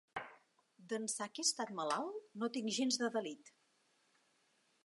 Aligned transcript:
D'ençà 0.93 1.27
que 1.33 1.43
he 1.43 1.45
estat 1.49 1.73
malalt 1.81 2.17
no 2.45 2.51
tinc 2.57 2.75
gens 2.81 3.01
de 3.03 3.11
delit. 3.19 3.53